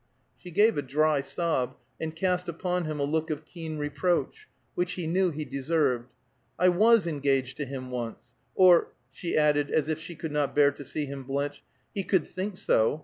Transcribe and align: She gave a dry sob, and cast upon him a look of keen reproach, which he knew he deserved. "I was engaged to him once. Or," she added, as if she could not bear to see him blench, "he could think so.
She 0.35 0.49
gave 0.49 0.79
a 0.79 0.81
dry 0.81 1.21
sob, 1.21 1.77
and 1.99 2.15
cast 2.15 2.49
upon 2.49 2.85
him 2.85 2.99
a 2.99 3.03
look 3.03 3.29
of 3.29 3.45
keen 3.45 3.77
reproach, 3.77 4.47
which 4.73 4.93
he 4.93 5.05
knew 5.05 5.29
he 5.29 5.45
deserved. 5.45 6.11
"I 6.57 6.69
was 6.69 7.05
engaged 7.05 7.57
to 7.57 7.65
him 7.65 7.91
once. 7.91 8.33
Or," 8.55 8.93
she 9.11 9.37
added, 9.37 9.69
as 9.69 9.89
if 9.89 9.99
she 9.99 10.15
could 10.15 10.31
not 10.31 10.55
bear 10.55 10.71
to 10.71 10.83
see 10.83 11.05
him 11.05 11.23
blench, 11.23 11.63
"he 11.93 12.01
could 12.03 12.25
think 12.25 12.57
so. 12.57 12.99